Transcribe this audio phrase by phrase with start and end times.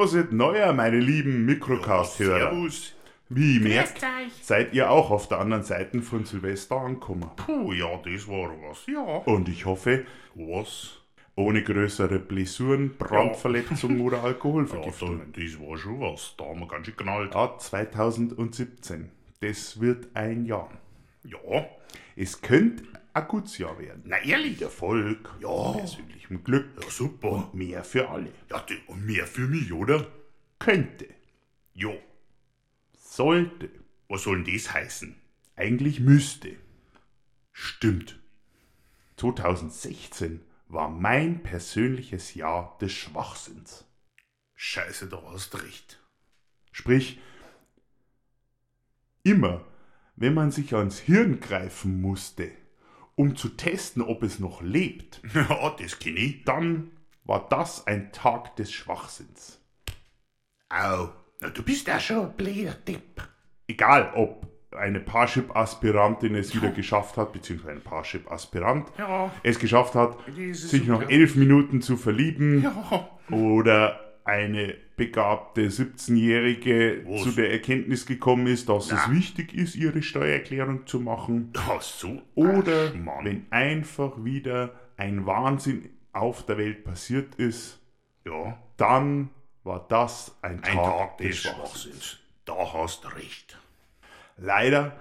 [0.00, 2.52] Prosit Neuer, meine lieben Mikrocast-Hörer.
[2.52, 2.94] Servus.
[3.28, 4.00] Wie ihr merkt,
[4.40, 7.28] seid ihr auch auf der anderen Seite von Silvester angekommen.
[7.36, 8.86] Puh, ja, das war was.
[8.86, 9.02] Ja.
[9.02, 11.02] Und ich hoffe, Was?
[11.36, 15.34] ohne größere Blessuren, Brandverletzungen oder Ja, Alkoholvergiftungen.
[15.34, 16.34] da, das war schon was.
[16.38, 17.34] Da haben wir ganz schön geknallt.
[17.34, 19.10] Ja, 2017.
[19.42, 20.70] Das wird ein Jahr.
[21.24, 21.66] Ja.
[22.16, 24.02] Es könnte ein gutes Jahr werden.
[24.06, 24.60] Na, ehrlich?
[24.62, 25.72] Erfolg, Ja.
[25.72, 27.30] persönlichem Glück Ja, super.
[27.32, 28.32] und mehr für alle.
[28.50, 30.06] Ja, und mehr für mich, oder?
[30.58, 31.06] Könnte,
[31.74, 31.92] Ja.
[32.98, 33.70] sollte,
[34.08, 35.16] Was soll denn das heißen?
[35.56, 36.56] eigentlich müsste.
[37.52, 38.18] Stimmt.
[39.16, 43.84] 2016 war mein persönliches Jahr des Schwachsinns.
[44.54, 46.00] Scheiße, da hast recht.
[46.72, 47.20] Sprich,
[49.22, 49.64] immer,
[50.16, 52.50] wenn man sich ans Hirn greifen musste,
[53.20, 56.44] um zu testen, ob es noch lebt, Ja, das kenn ich.
[56.44, 56.90] dann
[57.24, 59.60] war das ein Tag des Schwachsinns.
[60.70, 61.08] Au.
[61.40, 63.22] Na, du bist ja schon ein blöder Tipp.
[63.68, 64.46] Egal, ob
[64.76, 69.30] eine Parship-Aspirantin es wieder geschafft hat, beziehungsweise ein Parship-Aspirant Ja.
[69.42, 70.16] es geschafft hat,
[70.52, 71.10] sich nach klar.
[71.10, 73.08] elf Minuten zu verlieben Ja.
[73.30, 77.22] oder eine begabte 17-Jährige Was?
[77.24, 79.12] zu der Erkenntnis gekommen ist, dass es Na.
[79.12, 81.52] wichtig ist, ihre Steuererklärung zu machen.
[81.56, 82.22] Ja, so.
[82.36, 87.80] Oder Ach, wenn einfach wieder ein Wahnsinn auf der Welt passiert ist,
[88.24, 88.56] Ja.
[88.76, 89.30] dann
[89.64, 91.60] war das ein Tag, Ein Tag des des Schwachsinns.
[91.72, 92.18] Schwachsinns.
[92.44, 93.58] Da hast recht.
[94.36, 94.96] Leider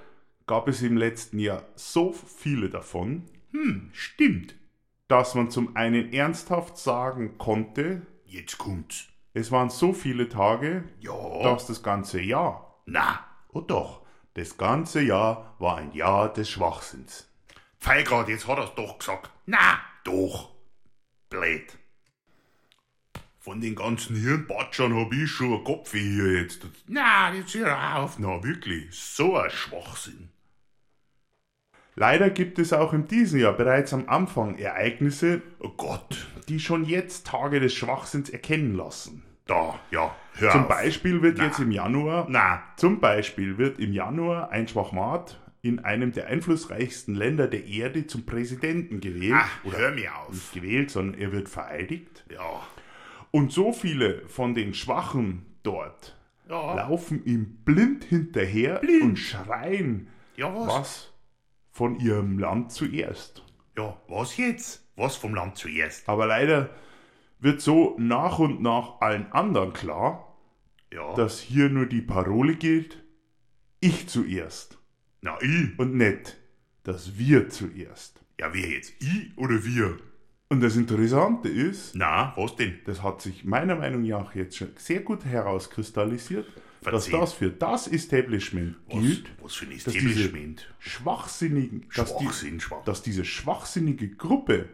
[0.48, 4.56] gab es im letzten Jahr so viele davon, Hm, stimmt.
[5.08, 8.02] dass man zum einen ernsthaft sagen konnte,
[8.32, 9.08] Jetzt kommt's.
[9.34, 11.44] Es waren so viele Tage, Ja.
[11.44, 14.02] dass das ganze Jahr, Na, oh doch,
[14.34, 17.28] das ganze Jahr war ein Jahr des Schwachsinns.
[17.78, 19.30] Feigrad, jetzt hat er's doch gesagt.
[19.46, 20.50] Na, doch.
[21.30, 21.78] Blöd.
[23.40, 26.66] Von den ganzen Hirnpatschern hab ich schon einen Kopf hier jetzt.
[26.88, 28.20] Na, jetzt hör auf.
[28.20, 29.00] Na, wirklich.
[29.00, 30.30] So ein Schwachsinn.
[32.00, 36.28] Leider gibt es auch in diesem Jahr bereits am Anfang Ereignisse, Oh Gott.
[36.48, 39.22] die schon jetzt Tage des Schwachsinns erkennen lassen.
[39.46, 40.68] Da, ja, hör Zum auf.
[40.70, 41.46] Beispiel wird Na.
[41.48, 47.16] jetzt im Januar, Na, zum Beispiel wird im Januar ein Schwachmat in einem der einflussreichsten
[47.16, 49.36] Länder der Erde zum Präsidenten gewählt.
[49.38, 50.30] ach, hör mir auf.
[50.32, 52.24] nicht gewählt, sondern er wird vereidigt.
[52.32, 52.62] Ja,
[53.32, 56.16] Und so viele von den Schwachen dort
[56.48, 56.76] ja.
[56.76, 59.04] laufen ihm blind hinterher Blind.
[59.04, 60.08] und schreien,
[60.38, 60.68] Ja, was?
[60.70, 61.09] was
[61.80, 63.42] von ihrem Land zuerst.
[63.78, 64.86] Ja, was jetzt?
[64.98, 66.10] Was vom Land zuerst?
[66.10, 66.72] Aber leider
[67.40, 70.36] wird so nach und nach allen anderen klar,
[70.94, 71.14] Ja.
[71.16, 73.02] dass hier nur die Parole gilt,
[73.80, 74.78] ich zuerst
[75.22, 75.80] Na, ich.
[75.80, 76.36] und nicht,
[76.84, 78.20] dass wir zuerst.
[78.42, 78.92] Ja, wer jetzt?
[79.00, 80.00] Ich oder wir?
[80.50, 82.78] Und das Interessante ist, Na, was denn?
[82.88, 86.48] das hat sich meiner Meinung nach jetzt schon sehr gut herauskristallisiert,
[86.82, 87.20] dass Verzeih.
[87.20, 90.74] das für das Establishment Was, gilt, was für ein dass diese Establishment?
[90.80, 92.84] schwachsinnigen, dass, die, schwach.
[92.86, 94.70] dass diese schwachsinnige Gruppe,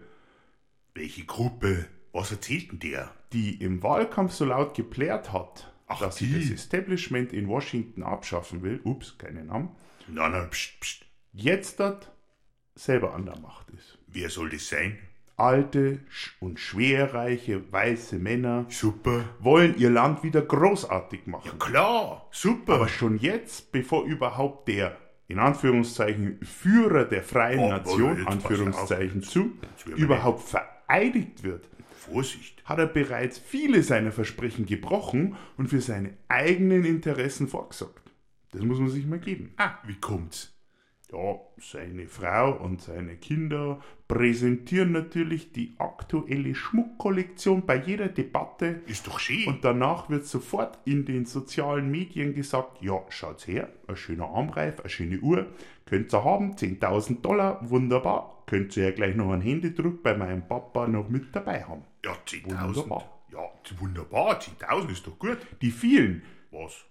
[0.93, 1.85] Welche Gruppe?
[2.13, 3.13] Was erzählt denn der?
[3.33, 6.39] die im Wahlkampf so laut geplärt hat, Ach, dass sie die.
[6.39, 9.69] das Establishment in Washington abschaffen will, ups, keine Namen,
[10.07, 11.05] Na, na, pst, pst.
[11.33, 12.11] jetzt dort
[12.75, 13.97] selber an der Macht ist.
[14.07, 14.97] Wer soll das sein?
[15.37, 15.99] Alte
[16.39, 19.25] und schwerreiche weiße Männer Super.
[19.39, 21.59] wollen ihr Land wieder großartig machen.
[21.59, 22.75] Klar, super.
[22.75, 24.95] Aber schon jetzt, bevor überhaupt der,
[25.27, 29.51] in Anführungszeichen, Führer der freien Oh, Nation, Anführungszeichen zu,
[29.97, 31.67] überhaupt vereidigt wird,
[31.97, 32.63] Vorsicht.
[32.63, 38.11] hat er bereits viele seiner Versprechen gebrochen und für seine eigenen Interessen vorgesorgt.
[38.51, 39.53] Das muss man sich mal geben.
[39.57, 40.54] Ah, wie kommt's?
[41.11, 49.05] Ja, seine Frau und seine Kinder präsentieren natürlich die aktuelle Schmuckkollektion bei jeder Debatte Ist
[49.07, 49.47] doch schön.
[49.47, 54.79] und danach wird sofort in den sozialen Medien gesagt, ja, schaut's her, ein schöner Armreif,
[54.79, 55.45] eine schöne Uhr,
[55.85, 60.47] könnt ihr haben, 10.000 Dollar, wunderbar, könnt ihr ja gleich noch einen Händedruck bei meinem
[60.47, 61.83] Papa noch mit dabei haben.
[62.03, 62.65] ja, 10.000.
[62.65, 63.11] Wunderbar.
[63.31, 64.39] Ja, wunderbar.
[64.39, 65.37] 10.000 ist doch gut.
[65.61, 66.85] Die vielen, Was?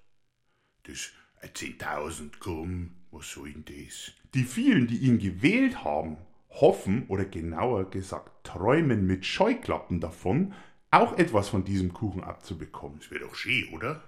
[0.84, 2.90] Das äh, 10.000, komm.
[3.14, 4.12] Was soll denn das?
[4.34, 6.16] die vielen, die ihn gewählt haben,
[6.50, 10.52] hoffen oder genauer gesagt träumen mit Scheuklappen davon,
[10.90, 12.98] auch etwas von diesem Kuchen abzubekommen.
[12.98, 14.02] Das wäre doch schön, oder?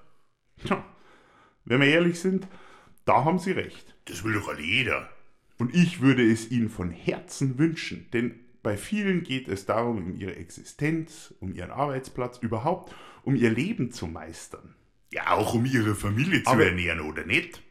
[0.64, 0.84] Tja,
[1.64, 2.46] wenn wir ehrlich sind,
[3.04, 3.94] da haben sie recht.
[4.06, 5.08] Das will doch alle jeder.
[5.58, 10.16] Und ich würde es ihnen von Herzen wünschen, denn bei vielen geht es darum, um
[10.16, 14.74] ihre Existenz, um ihren Arbeitsplatz, überhaupt um ihr Leben zu meistern.
[15.12, 17.62] Ja, auch um ihre Familie zu Aber- ernähren, oder nicht?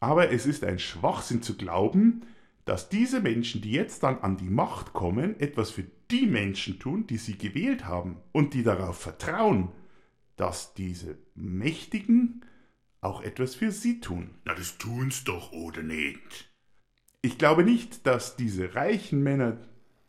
[0.00, 2.22] Aber es ist ein Schwachsinn zu glauben,
[2.64, 7.06] dass diese Menschen, die jetzt dann an die Macht kommen, etwas für die Menschen tun,
[7.06, 9.68] die sie gewählt haben und die darauf vertrauen,
[10.36, 12.44] dass diese Mächtigen
[13.00, 14.34] auch etwas für sie tun.
[14.44, 16.50] Na, das tun's doch, oder nicht?
[17.22, 19.58] Ich glaube nicht, dass diese reichen Männer,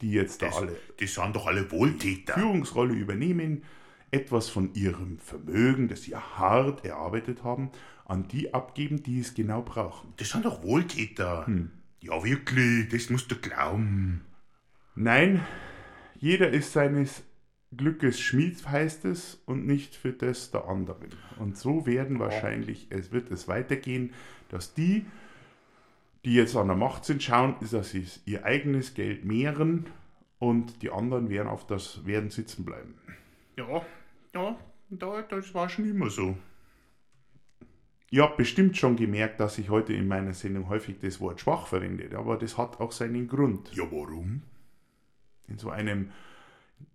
[0.01, 2.33] die jetzt da Das, alle das sind doch alle Wohltäter.
[2.33, 3.63] Führungsrolle übernehmen,
[4.11, 7.71] etwas von ihrem Vermögen, das sie hart erarbeitet haben,
[8.07, 10.13] an die abgeben, die es genau brauchen.
[10.17, 11.45] Das sind doch Wohltäter.
[11.45, 11.71] Hm.
[11.99, 14.21] Ja, wirklich, das musst du glauben.
[14.95, 15.45] Nein,
[16.19, 17.23] jeder ist seines
[17.75, 21.09] Glückes Schmied, heißt es, und nicht für das der anderen.
[21.37, 24.13] Und so werden wahrscheinlich, es wird es weitergehen,
[24.49, 25.05] dass die,
[26.23, 29.87] die jetzt an der Macht sind, schauen, dass sie ihr eigenes Geld mehren
[30.39, 32.95] und die anderen werden auf das werden sitzen bleiben.
[33.57, 33.81] Ja,
[34.33, 34.57] ja,
[34.89, 36.37] da, das war schon immer so.
[38.09, 41.67] Ihr habt bestimmt schon gemerkt, dass ich heute in meiner Sendung häufig das Wort schwach
[41.67, 43.73] verwende, aber das hat auch seinen Grund.
[43.75, 44.43] Ja, warum?
[45.47, 46.11] In so einem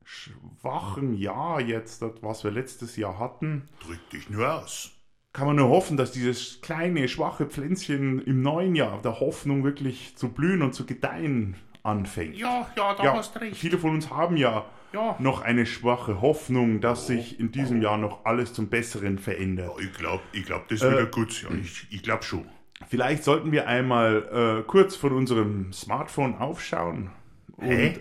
[0.04, 4.92] schwachen Jahr jetzt, was wir letztes Jahr hatten, Drück dich nur aus.
[5.32, 10.16] kann man nur hoffen, dass dieses kleine, schwache Pflänzchen im neuen Jahr der Hoffnung wirklich
[10.16, 12.36] zu blühen und zu gedeihen anfängt.
[12.36, 13.56] Ja, ja, da Ja, hast recht.
[13.56, 15.16] viele von uns haben ja Ja.
[15.18, 19.72] noch eine schwache Hoffnung, dass sich in diesem Jahr noch alles zum Besseren verändert.
[19.78, 21.42] Ja, ich glaube, ich glaub, das Äh, wird gut.
[21.42, 22.46] Ja, ich, ich glaube schon.
[22.88, 27.10] Vielleicht sollten wir einmal äh, kurz von unserem Smartphone aufschauen
[27.56, 28.00] und Hä?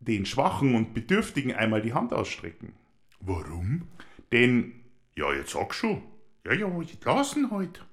[0.00, 2.74] den Schwachen und Bedürftigen einmal die Hand ausstrecken.
[3.20, 3.88] Warum?
[4.32, 4.72] Denn
[5.16, 6.02] Ja, jetzt sag schon.
[6.46, 7.84] Ja, ja, ich lassen halt.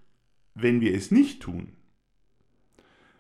[0.56, 1.74] wenn wir es nicht tun,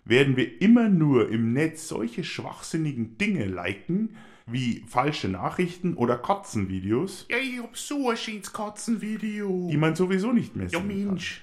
[0.10, 4.16] werden wir immer nur im Netz solche schwachsinnigen Dinge liken,
[4.46, 10.56] wie falsche Nachrichten oder Katzenvideos, Ja, ich hab so ein schönes die man sowieso nicht
[10.56, 11.06] mehr Ja, sehen kann.
[11.08, 11.42] Mensch.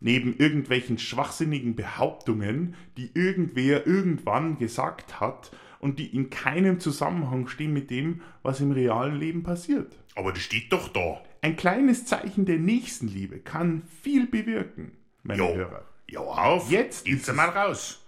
[0.00, 7.72] Neben irgendwelchen schwachsinnigen Behauptungen, die irgendwer irgendwann gesagt hat und die in keinem Zusammenhang stehen
[7.72, 9.96] mit dem, was im realen Leben passiert.
[10.16, 11.22] Aber das steht doch da.
[11.42, 14.92] Ein kleines Zeichen der Nächstenliebe kann viel bewirken,
[15.22, 15.54] meine Ja.
[15.54, 15.84] Hörer.
[16.08, 16.70] Ja, auf.
[16.70, 17.99] Jetzt Geht's einmal raus.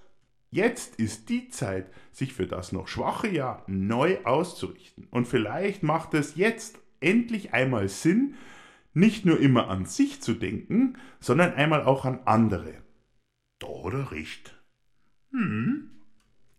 [0.52, 5.08] Jetzt ist die Zeit, sich für das noch schwache Jahr neu auszurichten.
[5.10, 8.34] Und vielleicht macht es jetzt endlich einmal Sinn,
[8.93, 12.75] nicht nur immer an sich zu denken, sondern einmal auch an andere.
[13.60, 14.62] Da hat er recht.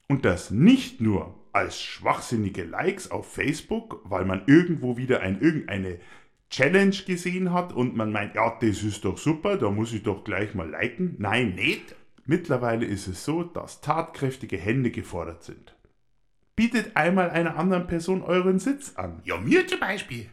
[0.08, 6.00] Und das nicht nur als schwachsinnige Likes auf Facebook, weil man irgendwo wieder ein, irgendeine
[6.50, 10.24] Challenge gesehen hat und man meint, ja, das ist doch super, da muss ich doch
[10.24, 11.14] gleich mal liken.
[11.20, 11.96] Nein, Nicht?
[12.26, 15.76] Mittlerweile ist es so, dass tatkräftige Hände gefordert sind.
[16.56, 19.22] Bietet einmal einer anderen Person euren Sitz an.
[19.26, 20.30] Ja, mir zum Beispiel.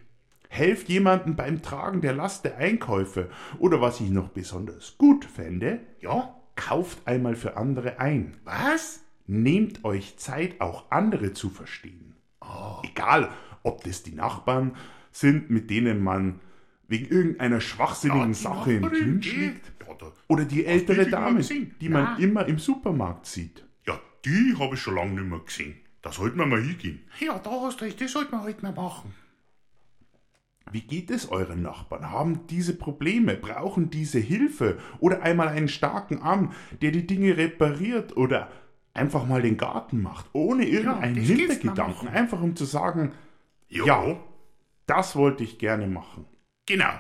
[0.48, 3.30] Helft jemandem beim Tragen der Last der Einkäufe.
[3.58, 6.34] Oder was ich noch besonders gut fände, Ja?
[6.56, 8.36] kauft einmal für andere ein.
[8.44, 9.00] Was?
[9.26, 12.14] Nehmt euch Zeit, auch andere zu verstehen.
[12.82, 13.30] Egal,
[13.62, 14.76] ob das die Nachbarn
[15.10, 16.40] sind, mit denen man
[16.88, 19.78] wegen irgendeiner schwachsinnigen die Sache im Clinch liegt.
[20.00, 22.20] Ja, da, Oder die ältere die Dame, die man Nein.
[22.22, 23.64] immer im Supermarkt sieht.
[23.86, 25.76] ja, die habe ich schon lange nicht mehr gesehen.
[26.02, 27.00] Da sollten wir mal hingehen.
[27.20, 29.12] Ja, da hast du recht, das sollten wir heute mal machen.
[30.72, 32.10] Wie geht es euren Nachbarn?
[32.10, 33.34] Haben diese Probleme?
[33.34, 34.78] Brauchen diese Hilfe?
[35.00, 38.50] Oder einmal einen starken Arm, der die Dinge repariert oder
[38.94, 43.12] einfach mal den Garten macht, ohne irgendeinen mal Hintergedanken, einfach um zu sagen,
[43.68, 44.16] Ja, ja,
[44.86, 46.24] das wollte ich gerne machen.
[46.66, 46.92] genau.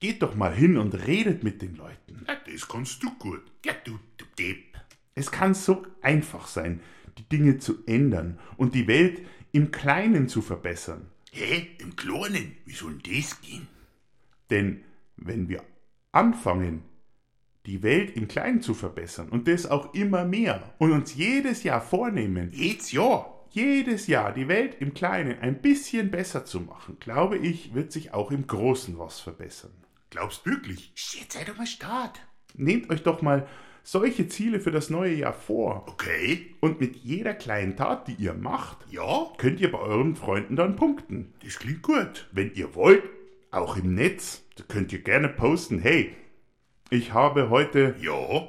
[0.00, 2.24] Geht doch mal hin und redet mit den Leuten.
[2.26, 3.42] Ja, das kannst du gut.
[3.66, 4.80] Ja, du, du Depp.
[5.14, 6.80] Es kann so einfach sein,
[7.18, 9.20] die Dinge zu ändern und die Welt
[9.52, 11.10] im Kleinen zu verbessern.
[11.32, 11.68] Hä?
[11.78, 12.56] Im Kleinen?
[12.64, 13.68] Wie soll denn das gehen?
[14.48, 14.80] Denn
[15.16, 15.62] wenn wir
[16.12, 16.82] anfangen,
[17.66, 21.82] die Welt im Kleinen zu verbessern und das auch immer mehr und uns jedes Jahr
[21.82, 23.26] vornehmen, Jetzt ja.
[23.50, 28.14] jedes Jahr die Welt im Kleinen ein bisschen besser zu machen, glaube ich, wird sich
[28.14, 29.72] auch im Großen was verbessern.
[30.10, 30.92] Glaubst wirklich?
[30.96, 32.20] Jetzt sei doch mal Start.
[32.54, 33.46] Nehmt euch doch mal
[33.82, 36.54] solche Ziele für das neue Jahr vor Okay.
[36.60, 40.76] und mit jeder kleinen Tat, die ihr macht, Ja, könnt ihr bei euren Freunden dann
[40.76, 41.32] punkten.
[41.44, 42.28] das klingt gut.
[42.32, 43.02] Wenn ihr wollt,
[43.50, 46.14] auch im Netz, da könnt ihr gerne posten, hey,
[46.90, 48.48] ich habe heute Ja,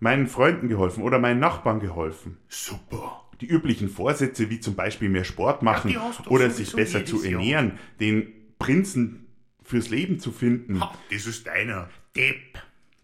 [0.00, 2.38] meinen Freunden geholfen oder meinen Nachbarn geholfen.
[2.48, 3.20] super.
[3.40, 5.92] Die üblichen Vorsätze wie zum Beispiel mehr Sport machen
[6.24, 7.32] du oder sich besser zu Jahr.
[7.40, 9.23] ernähren, den Prinzen
[9.64, 11.88] fürs Leben zu finden, Ha, das ist deiner.
[12.14, 12.62] Depp.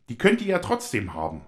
[0.09, 1.41] die könnt ihr ja trotzdem haben.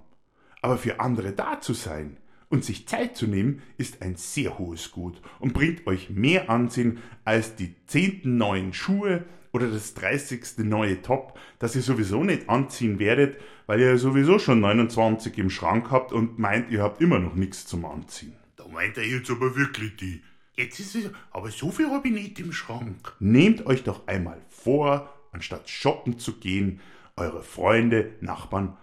[0.63, 2.17] Aber für andere da zu sein
[2.49, 6.99] und sich Zeit zu nehmen, ist ein sehr hohes Gut und bringt euch mehr Ansehen
[7.25, 10.59] als die zehnten neuen Schuhe oder das 30.
[10.59, 15.91] neue Top, das ihr sowieso nicht anziehen werdet, weil ihr sowieso schon 29 im Schrank
[15.91, 18.35] habt und meint, ihr habt immer noch nichts zum Anziehen.
[18.57, 20.23] Da meint er jetzt aber wirklich die.
[20.55, 23.15] Jetzt ist es, aber so viel habe ich nicht im Schrank.
[23.21, 26.81] Nehmt euch doch einmal vor, anstatt shoppen zu gehen,
[27.17, 28.77] eure Freunde, Nachbarn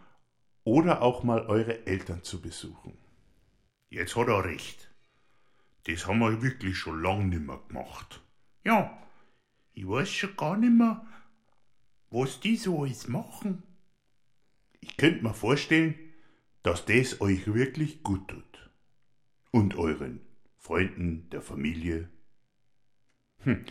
[0.63, 2.97] oder auch mal eure Eltern zu besuchen.
[3.89, 4.91] Jetzt hat er recht.
[5.85, 8.21] Das haben wir wirklich schon lange nicht mehr gemacht.
[8.63, 8.97] Ja,
[9.73, 11.05] ich weiß schon gar nicht mehr,
[12.09, 13.63] was die so alles machen.
[14.79, 15.95] Ich könnte mir vorstellen,
[16.63, 18.69] dass das euch wirklich gut tut.
[19.51, 20.21] Und euren
[20.59, 22.09] Freunden, der Familie.
[23.43, 23.63] Hm.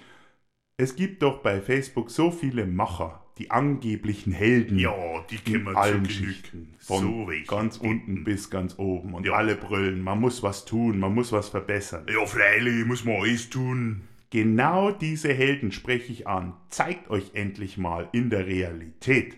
[0.78, 4.78] Es gibt doch bei Facebook so viele Macher, die angeblichen Helden.
[4.78, 4.95] Ja,
[5.30, 6.09] die kennen wir allen.
[6.09, 6.75] Schichten.
[6.78, 9.12] Von So ganz unten bis ganz oben.
[9.14, 9.35] Und Ja.
[9.35, 12.07] alle brüllen, man muss was tun, man muss was verbessern.
[12.11, 14.09] Ja, freilich, muss man alles tun.
[14.30, 16.54] Genau diese Helden spreche ich an.
[16.68, 19.37] Zeigt euch endlich mal in der Realität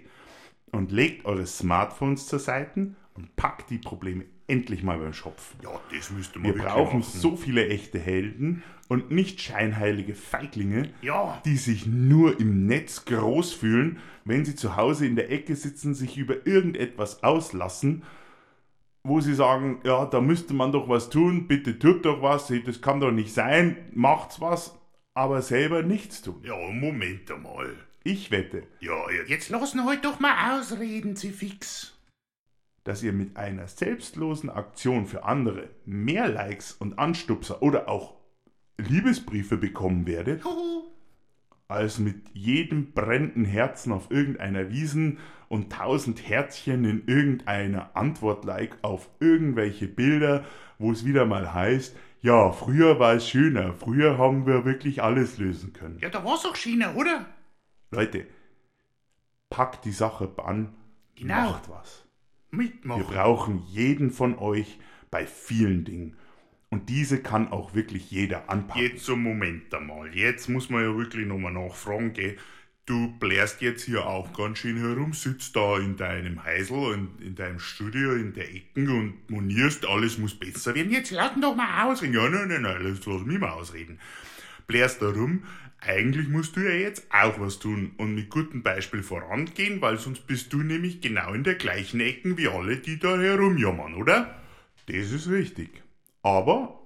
[0.72, 5.54] und legt eure Smartphones zur Seite und packt die Probleme endlich mal beim Schopf.
[5.62, 7.10] Ja, das müsste man Wir brauchen machen.
[7.20, 11.40] so viele echte Helden und nicht scheinheilige Feiglinge, Ja.
[11.44, 15.94] die sich nur im Netz groß fühlen, wenn sie zu Hause in der Ecke sitzen,
[15.94, 18.02] sich über irgendetwas auslassen,
[19.02, 22.82] wo sie sagen, ja, da müsste man doch was tun, bitte tut doch was, das
[22.82, 24.76] kann doch nicht sein, macht's was,
[25.14, 26.42] aber selber nichts tun.
[26.44, 27.74] Ja, Moment einmal.
[28.02, 28.96] Ich wette, Ja,
[29.28, 31.96] jetzt lassen halt doch mal ausreden, Sie fix.
[32.84, 38.14] Dass ihr mit einer selbstlosen Aktion für andere mehr Likes und Anstupser oder auch
[38.78, 40.42] Liebesbriefe bekommen werdet,
[41.68, 45.18] als mit jedem brennenden Herzen auf irgendeiner Wiesen
[45.48, 50.44] und tausend Herzchen in irgendeiner Antwort-Like auf irgendwelche Bilder,
[50.78, 55.38] wo es wieder mal heißt, ja, früher war es schöner, früher haben wir wirklich alles
[55.38, 55.98] lösen können.
[56.00, 57.26] Ja, da war's auch China, oder?
[57.90, 58.26] Leute,
[59.48, 60.74] packt die Sache an,
[61.16, 61.50] Genau.
[61.52, 62.06] macht was.
[62.50, 63.04] Wir Mitmachen.
[63.04, 64.78] brauchen jeden von euch
[65.10, 66.16] bei vielen Dingen.
[66.70, 68.82] Und diese kann auch wirklich jeder anpacken.
[68.82, 70.14] Jetzt so Moment einmal.
[70.14, 72.36] Jetzt muss man ja wirklich nochmal nachfragen, gell?
[72.86, 77.34] Du blärst jetzt hier auch ganz schön herum, sitzt da in deinem Heisel, in, in
[77.36, 80.90] deinem Studio, in der Ecken und monierst, alles muss besser werden.
[80.90, 82.14] Jetzt lass ihn doch mal ausreden.
[82.14, 84.00] Ja, nein, nein, nein, lass, lass mich mal ausreden.
[84.66, 85.44] Blärst da rum.
[85.80, 90.26] Eigentlich musst du ja jetzt auch was tun und mit gutem Beispiel vorangehen, weil sonst
[90.26, 94.38] bist du nämlich genau in der gleichen Ecken wie alle, die da herumjammern, oder?
[94.86, 95.82] Das ist richtig.
[96.22, 96.80] Aber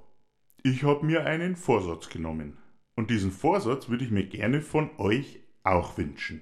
[0.62, 2.56] ich habe mir einen Vorsatz genommen.
[2.94, 6.40] Und diesen Vorsatz würde ich mir gerne von euch auch wünschen.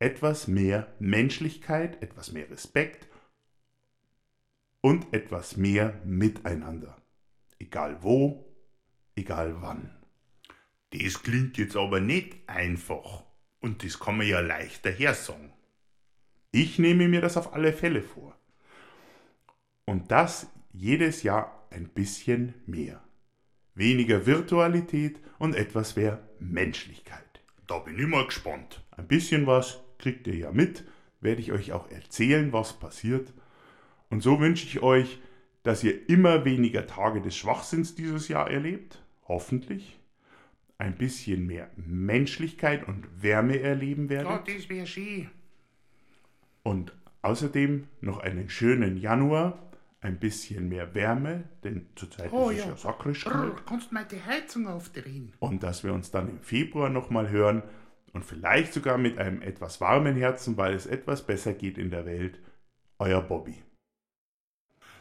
[0.00, 3.06] Etwas mehr Menschlichkeit, etwas mehr Respekt
[4.80, 7.00] und etwas mehr Miteinander.
[7.60, 8.52] Egal wo,
[9.14, 10.01] egal wann.
[10.92, 13.24] Das klingt jetzt aber nicht einfach.
[13.60, 15.52] Und das kann man ja leicht daher sagen.
[16.50, 18.36] Ich nehme mir das auf alle Fälle vor.
[19.86, 23.02] Und das jedes Jahr ein bisschen mehr.
[23.74, 27.40] Weniger Virtualität und etwas mehr Menschlichkeit.
[27.66, 28.84] Da bin ich mal gespannt.
[28.90, 30.84] Ein bisschen was kriegt ihr ja mit,
[31.20, 33.32] werde ich euch auch erzählen, was passiert.
[34.10, 35.20] Und so wünsche ich euch,
[35.62, 40.01] dass ihr immer weniger Tage des Schwachsinns dieses Jahr erlebt, hoffentlich.
[40.82, 44.48] Ein bisschen mehr Menschlichkeit und Wärme erleben werdet.
[44.48, 45.30] das wäre schön.
[46.64, 49.70] Und außerdem noch einen schönen Januar,
[50.00, 52.70] ein bisschen mehr Wärme, denn zurzeit Oh ist es ja.
[52.72, 53.64] ja sakrisch kalt.
[53.64, 55.32] kannst mal die Heizung aufdrehen?
[55.38, 57.62] Und dass wir uns dann im Februar nochmal hören
[58.12, 62.06] und vielleicht sogar mit einem etwas warmen Herzen, weil es etwas besser geht in der
[62.06, 62.40] Welt.
[62.98, 63.54] Euer Bobby.